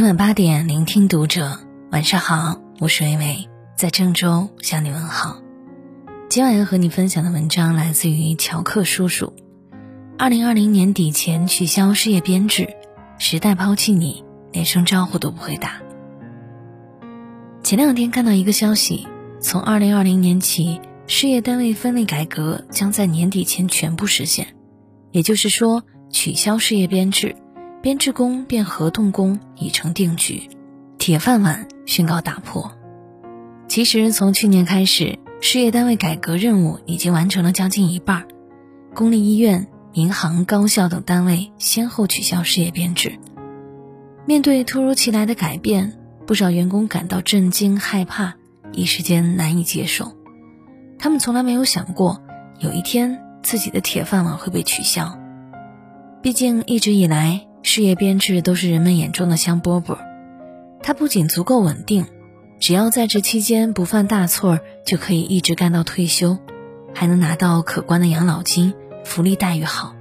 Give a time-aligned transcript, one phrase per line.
[0.00, 1.60] 每晚八点，聆听读者。
[1.92, 5.42] 晚上好，我是微微，在郑州向你问好。
[6.30, 9.34] 今晚要和你分享的文章来自于乔克叔叔。
[10.16, 12.66] 二零二零年底前取消事业编制，
[13.18, 15.82] 时代抛弃你，连声招呼都不会打。
[17.62, 19.06] 前两天看到一个消息，
[19.38, 24.46] 从二零二零年起，事业单位分类改革将在年底前全部实现，
[25.12, 27.36] 也就是说，取消事业编制。
[27.82, 30.50] 编制工变合同工已成定局，
[30.98, 32.70] 铁饭碗宣告打破。
[33.68, 38.26] 其实从去年开始，事业单位改革任务已经完成了将近一半，
[38.94, 43.18] 公立医院、银行、高校等单位先后取消事业编制。
[44.26, 45.94] 面对突如其来的改变，
[46.26, 48.34] 不少员工感到震惊、害怕，
[48.72, 50.12] 一时间难以接受。
[50.98, 52.22] 他们从来没有想过，
[52.58, 55.18] 有一天自己的铁饭碗会被取消。
[56.20, 57.46] 毕竟一直以来。
[57.62, 59.98] 事业编制都是人们眼中的香饽饽，
[60.82, 62.06] 它不仅足够稳定，
[62.58, 66.38] 只要在职期间不犯大错，就可以一直干到退休，
[66.94, 69.94] 还能拿到可观的养老金，福利待遇好。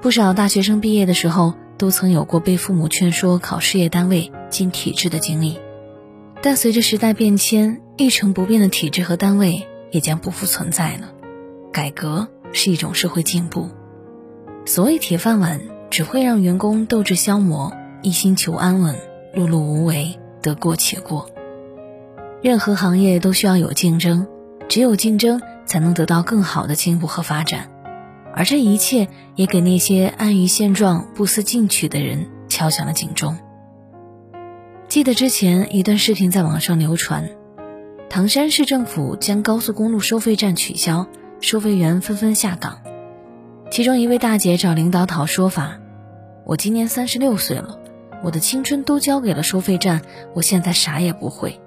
[0.00, 5.58] 不少大学生毕业的时候，都曾有过被父母劝说考事业单位进体制的经历，
[6.40, 11.12] 但随着时代变迁，一成不变的体制和单位也将不复存在了。
[11.72, 13.68] 改革是一种社会进步，
[14.64, 15.73] 所谓铁饭碗。
[15.94, 18.96] 只会让员工斗志消磨，一心求安稳，
[19.32, 21.30] 碌碌无为，得过且过。
[22.42, 24.26] 任何行业都需要有竞争，
[24.68, 27.70] 只有竞争才能得到更好的进步和发展。
[28.34, 29.06] 而这一切
[29.36, 33.38] 也给那些安于现状、不思进取的人敲响了警钟。
[34.88, 37.30] 记得之前一段视频在网上流传，
[38.10, 41.06] 唐山市政府将高速公路收费站取消，
[41.40, 42.78] 收费员纷纷下岗。
[43.70, 45.78] 其中一位大姐找领导讨说法。
[46.46, 47.78] 我今年三十六岁了，
[48.22, 50.02] 我的青春都交给了收费站，
[50.34, 51.58] 我现在啥也不会。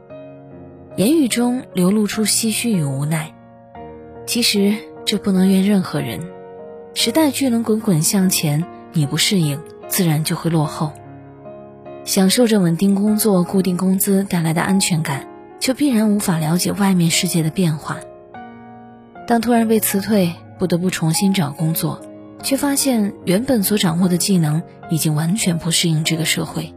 [0.96, 3.34] 言语中流露出唏嘘与无奈。
[4.28, 6.20] 其实这不能怨任何人，
[6.94, 10.94] 时代巨轮滚滚向前，你不适应，自然就会落后。
[12.04, 15.28] 享受着稳定工作、固定工资带来的安全感，
[15.60, 17.98] 就必然无法了解外面世界的变化。
[19.26, 22.00] 当突然被辞退，不得不重新找工作。
[22.44, 26.74] 却发现原本所掌握的技能已经完全不适应这个社会，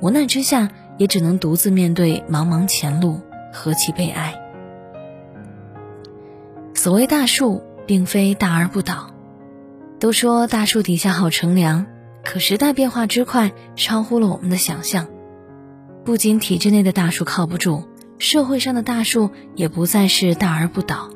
[0.00, 3.20] 无奈之下也只能独自面对茫茫前路，
[3.52, 4.34] 何其悲哀！
[6.74, 9.12] 所谓大树，并非大而不倒。
[9.98, 11.86] 都说大树底下好乘凉，
[12.24, 15.08] 可时代变化之快，超乎了我们的想象。
[16.04, 17.82] 不仅体制内的大树靠不住，
[18.18, 21.10] 社会上的大树也不再是大而不倒。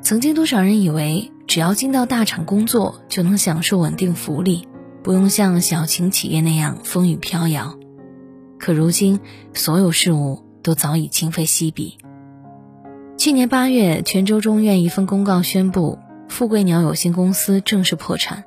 [0.00, 1.32] 曾经多少人以为？
[1.46, 4.68] 只要进到大厂工作，就能享受稳定福利，
[5.02, 7.78] 不用像小型企业那样风雨飘摇。
[8.58, 9.18] 可如今，
[9.54, 11.96] 所有事物都早已今非昔比。
[13.16, 15.98] 去年八月，泉州中院一份公告宣布，
[16.28, 18.44] 富贵鸟有限公司正式破产。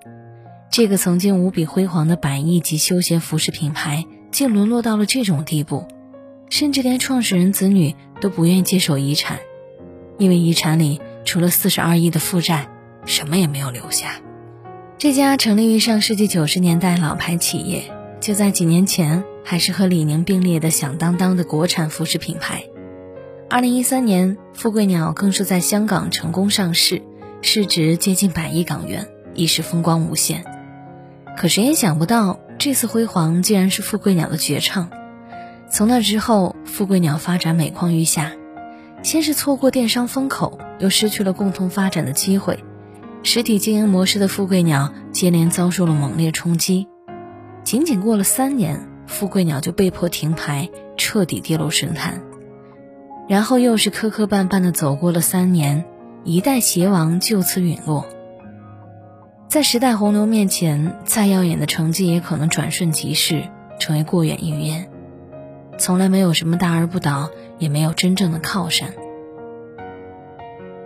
[0.70, 5.86] 这个曾经无比辉煌的百亿级休闲服饰品牌，竟沦落到了这种地步，
[6.50, 9.40] 甚至连创始人子女都不愿意接手遗产，
[10.20, 12.68] 因为遗产里除了四十二亿的负债。
[13.06, 14.22] 什么也没有留下。
[15.00, 22.64] 这家成立于上世纪九十年代老牌企业，就在几年前还是和李宁并列的响当当的国产服饰品牌。
[23.50, 27.02] 二零一三年，富贵鸟更是在香港成功上市，
[27.42, 30.46] 市值接近百亿港元，一时风光无限。
[31.36, 34.92] 可谁也想不到，这次辉煌竟然是富贵鸟的绝唱。
[35.72, 38.34] 从那之后，富贵鸟发展每况愈下，
[39.04, 42.64] 先是错过电商风口，又失去了共同发展的机会。
[43.24, 46.88] 实体经营模式的富贵鸟接连遭受了猛烈冲击，
[47.64, 52.22] 仅仅过了三年，富贵鸟就被迫停牌，彻底跌落神坛。
[53.28, 55.86] 然后又是磕磕绊绊的走过了三年，
[56.24, 58.06] 一代鞋王就此陨落。
[59.48, 63.44] 在时代洪流面前，再耀眼的成绩也可能转瞬即逝，
[63.80, 64.90] 成为过眼云烟。
[65.78, 67.30] 从来没有什么大而不倒，
[67.62, 68.90] 也没有真正的靠山。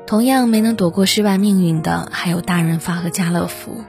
[0.06, 3.84] 同样没能躲过失败命运的，还有大润发和家乐福，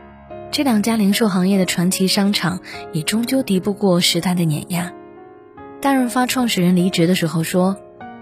[0.50, 2.60] 这两家零售行业的传奇商场，
[2.92, 4.94] 也终究敌不过时代的碾压。
[5.82, 7.76] 大润发创始人离职的时候说：“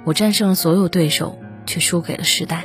[0.05, 2.65] 我战胜了所有对手，却输给了时代。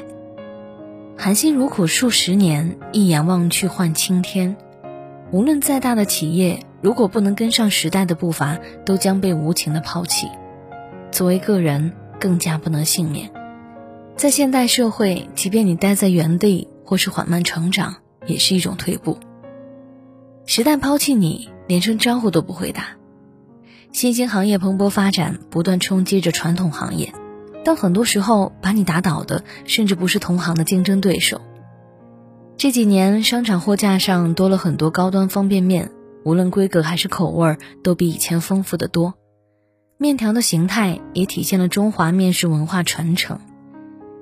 [1.15, 4.55] 含辛茹苦数十年，一眼望去换青天。
[5.31, 10.27] 无论再大的企业，如果不能跟上时代的步伐，都将被无情的抛弃。
[11.19, 13.29] 作为个人，更加不能幸免。”
[14.15, 19.17] 在现代社会，即便你待在原地或是缓慢成长，也是一种退步。
[20.45, 22.91] 时代抛弃你，连声招呼都不会打，
[23.91, 27.13] 新兴行业蓬勃发展，不断冲击着传统行业。
[27.65, 31.41] 但很多时候，把你打倒的甚至不是同行的竞争对手。
[32.55, 35.91] 这几年，商场货架上多了很多高端方便面，
[36.23, 39.15] 无论规格还是口味，都比以前丰富的多。
[40.01, 43.41] 面条的形态也体现了中华面食文化传承，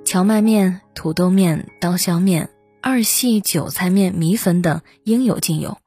[0.04, 2.50] 荞麦面、土豆面、刀削面、
[2.82, 5.78] 二细、韭菜面、米粉等应有尽有。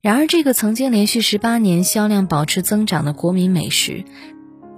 [0.00, 4.04] 然而，这个曾经连续十八年销量保持增长的国民美食，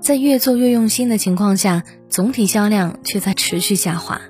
[0.01, 4.23] 在越做越用心的情况下，总体销量却在持续下滑。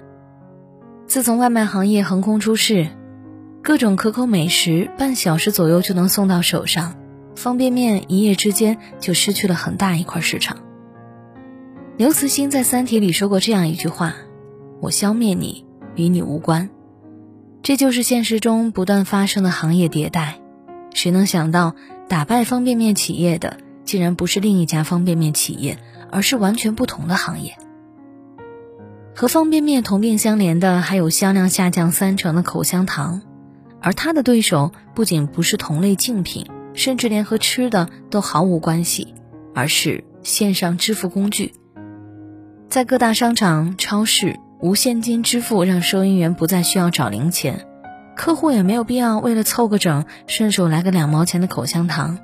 [1.06, 2.88] 自从外卖行业横空出世，
[3.62, 6.96] 各种可口美食半小时左右就能送到手上，
[7.34, 10.58] 方便面一夜之间就失去了很大一块市场。
[11.96, 14.14] 刘慈欣在《三体》里说过这样一句话
[14.80, 16.70] ：“我消灭你，与你无关。”
[17.62, 20.40] 这就是现实中不断发生的行业迭代。
[20.94, 21.76] 谁能想到，
[22.08, 25.78] 打败方便面企业的竟然不是另一家方便面企业，
[26.10, 27.56] 而是完全不同的行业。
[29.14, 33.20] 和方便面同病相怜的还有销量下降三成的口香糖，
[33.80, 39.14] 而它的对手不仅不是同类竞品，甚至连和吃的都毫无关系，
[39.54, 41.52] 而是线上支付工具。
[42.68, 47.66] 在各大商场、超市，无现金支付让收银员不再需要找零钱。
[48.14, 52.18] 客户也没有必要为了凑个整，顺手来个两毛钱的口香糖。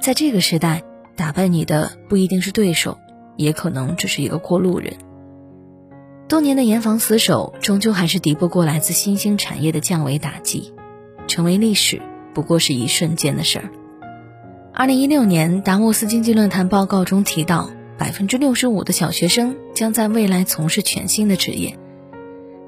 [0.00, 0.82] 在这个时代，
[1.16, 2.98] 打败你的不一定是对手，
[3.36, 4.94] 也可能只是一个过路人。
[6.28, 10.72] 多年的严防死守，终究还是敌不过来自新兴产业的降维打击。
[11.26, 12.02] 成为历史，
[12.34, 13.70] 不过是一瞬间的事儿。
[14.72, 21.78] 二零一六年达沃斯经济论坛报告中提到，百分之六十五的小学生将在未来从事全新的职业。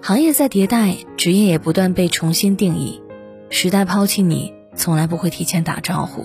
[0.00, 3.02] 行业在迭代，职业也不断被重新定义。
[3.50, 6.24] 时代抛弃你，从来不会提前打招呼。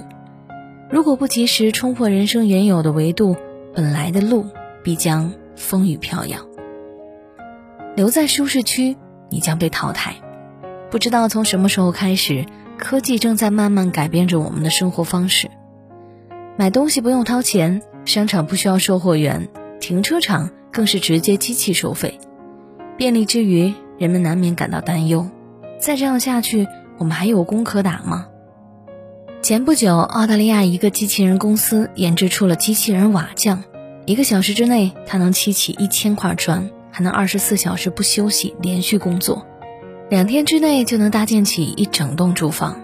[0.90, 3.36] 如果不及时冲破人生原有的维度，
[3.74, 4.46] 本来的路
[4.84, 6.38] 必将风雨飘摇。
[7.96, 8.98] 留在舒适区，
[9.30, 10.16] 你将被淘汰。
[10.92, 12.46] 不知道从什么时候开始，
[12.82, 15.52] 科技正在慢慢改变着我们的生活方式。
[16.58, 19.48] 买东西不用掏钱，商场不需要售货员，
[19.80, 22.20] 停车场更是直接机器收费。
[22.98, 25.30] 便利之余，人们难免感到担忧。
[25.80, 26.68] 再这样下去，
[26.98, 28.28] 我们还有工可打吗？
[29.44, 33.64] 前不久，澳大利亚一个机器人公司研制出了机器人瓦匠，
[34.08, 39.46] 一个小时之内，它能砌起一千块砖，还能二十四小时不休息连续工作，
[40.12, 42.82] 两天之内就能搭建起一整栋住房。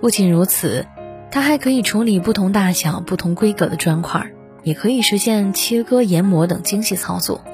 [0.00, 0.86] 不仅如此，
[1.30, 4.30] 它还可以处理不同大小、不同规格的砖块，
[4.62, 7.44] 也可以实现切割、研磨等精细操作。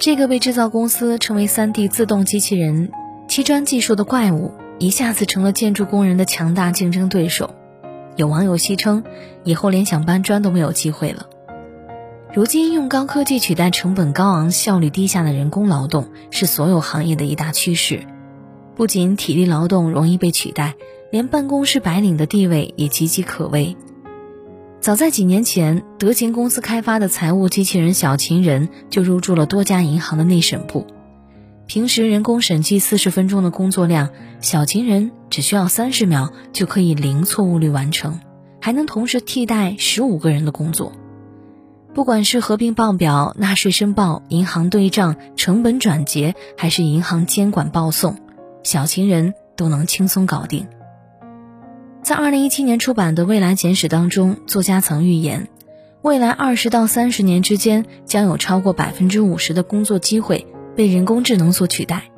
[0.00, 2.90] 这个被制造公司称为“三 D 自动机器人”
[3.30, 4.50] 砌砖技术的怪物，
[4.80, 7.54] 一下子成了建筑工人的强大竞争对手。
[8.16, 9.04] 有网友戏称，
[9.44, 11.26] 以后连想搬砖都没有机会了。
[12.34, 18.04] 如今，用高科技取代成本高昂、效率低下的人工劳动，是所有行业的一大趋势。
[18.76, 20.74] 不仅体力劳动容易被取代，
[21.10, 23.74] 连办公室白领的地位也岌岌可危。
[24.80, 30.86] 早在几年前，德勤公司开发的财务机器人“小情人”就入驻了多家银行的内审部。
[31.66, 38.20] 平时人工审计四十分钟的工作量，“小情人”只需要三十秒就可以零错误率完成，
[38.60, 40.92] 还能同时替代十五个人的工作。
[41.94, 48.16] 不管是合并报表、纳税申报、银行对账、成本转结，还是银行监管报送
[48.66, 50.66] ，“小情人”都能轻松搞定。
[52.02, 55.46] 在二零一七年出版的《未来简史》当中，作家曾预言，
[56.02, 60.44] 未来二十到三十年之间，将有超过百分之五十的工作机会
[60.74, 62.10] 被人工智能所取代。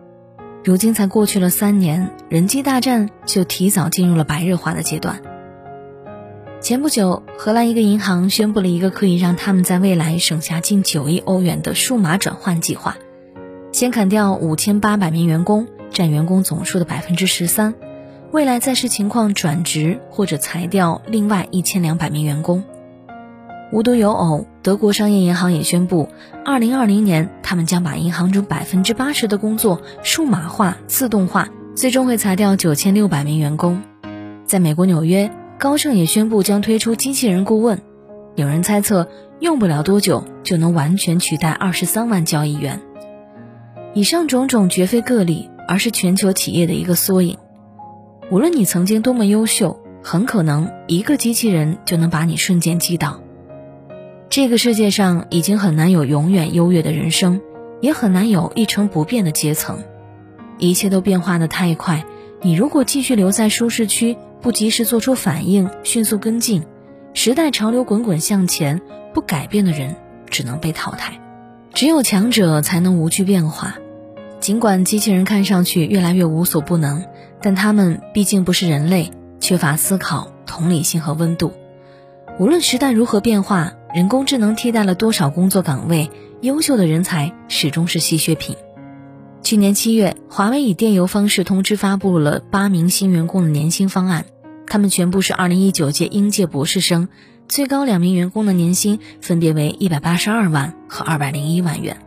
[0.65, 5.21] 如今才过去了三年，人机大战就提早进入了白热化的阶段。
[6.63, 12.97] 前不久，荷兰一个银行宣布了一个可以让他们在未来省下近九亿欧元的数码转换计划，
[13.71, 17.75] 先砍掉五千八百名员工，占员工总数的百分之十三。
[18.31, 22.63] 未来再视情况转职或者裁掉另外一千两百名员工。
[23.73, 26.09] 无独有偶，德国商业银行也宣布，
[26.45, 33.83] 二零二零年他们将把银行中百分之八十的工作数码化、自动化，最终会裁掉九千六百名员工。
[34.47, 37.81] 在美国纽约，高盛也宣布将推出机器人顾问，
[38.37, 39.09] 有人猜测
[39.41, 42.81] 用不了多久就能完全取代二十三万交易员。
[43.93, 47.39] 以上种种绝非个例，而是全球企业的一个缩影。
[48.31, 53.21] 无论你曾经多么优秀，很可能一个机器人就能把你瞬间击倒。
[54.31, 57.41] 这个世界上已经很难有永远优越的人生，
[57.81, 59.79] 也很难有一成不变的阶层。
[60.59, 62.05] 一切都变化的太快，
[62.43, 66.65] 你如果继续留在舒适区，不及时做出反应，迅速跟进，
[67.15, 68.81] 时代潮流滚滚向前，
[69.15, 69.97] 不改变的人
[70.29, 71.21] 只能被淘汰。
[71.73, 73.77] 只有强者才能无惧变化。
[74.49, 77.05] 尽管机器人看上去越来越无所不能，
[77.43, 81.53] 但他们毕竟不是人类，缺乏思考、同理心和温度。
[82.39, 88.57] 无论时代如何变化，人工智能替代了多少工作岗位，优秀的人才始终是稀缺品。
[89.43, 94.25] 去年七月，华为以电邮方式通知发布了八名新员工的年薪方案，
[94.67, 97.11] 他们全部是二零一九届应届博士生，
[97.49, 101.99] 最高两名员工的年薪分别为一百八十二万和二百零一万元。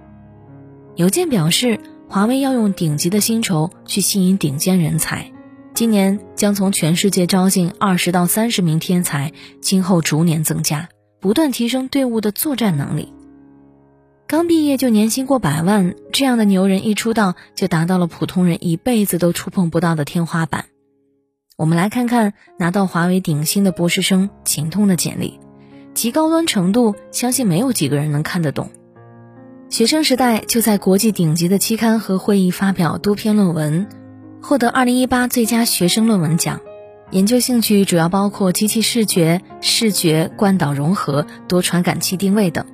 [0.95, 1.79] 邮件表示。
[2.11, 5.31] 华为要用顶级的薪酬去吸引顶尖人才，
[5.73, 10.89] 今年将从全世界招进二十到三十名天才，今后逐年增加，
[11.21, 13.13] 不断提升队伍的作战能力。
[14.27, 20.65] 刚毕业就年薪过百万，这样的牛人一出道就达到了普通人一辈子都触碰不到的天花板。
[21.55, 25.39] 我们来看看拿到华为顶薪的博士生秦通的简历，
[25.95, 28.69] 其高端程度，相信没有几个人能看得懂。
[29.71, 33.87] 学生时代就在国际顶级的期刊和会议发表多篇论文，
[34.41, 36.59] 获得2018最佳学生论文奖。
[37.11, 42.65] 研究兴趣主要包括机器视觉、视觉惯导融合、多传感器定位等。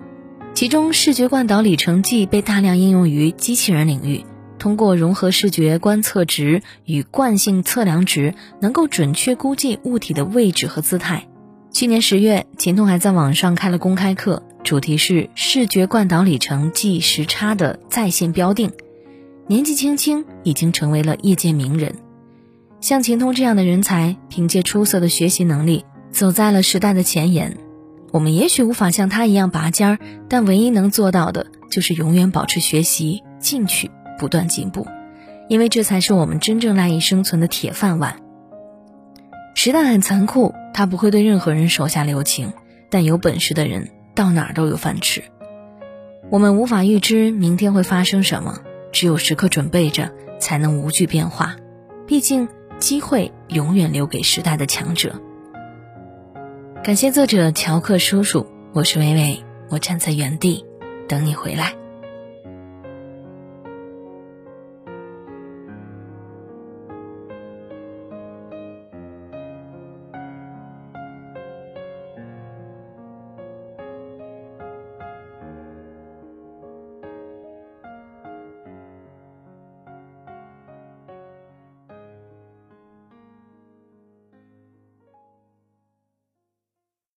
[0.56, 4.26] 其中，视觉惯导里程计被大量应用于机器人领域，
[4.58, 11.28] 通过融合视觉观测值与惯性测量值，能够准确估计物体的位置和姿态。
[11.72, 14.42] 去年十月，秦通还在网上开了公开课。
[14.68, 18.70] 主题是视觉惯导里程计时差的在线标定，
[19.48, 21.96] 年纪轻轻已经成为了业界名人。
[22.82, 27.56] 像秦通这样的人才，凭借出色的学习能力，走在了时代的前沿。
[28.12, 34.86] 我们也许无法像他一样拔尖儿，但唯一能做到的就是永远保持学习、进取、不断进步，
[35.48, 38.20] 因为这才是我们真正赖以生存的铁饭碗。
[39.56, 42.52] 时代很残酷，他不会对任何人手下留情，
[42.90, 43.92] 但有本事的人。
[44.18, 45.24] 到哪儿都有饭吃。
[46.32, 51.56] 我们无法预知明天会发生什么，只有时刻准备着，才能无惧变化。
[52.08, 55.22] 毕竟，机会永远留给时代的强者。
[56.84, 60.66] 感谢作者乔克叔叔，我是伟伟，我站在原地
[61.08, 61.76] 等你回来。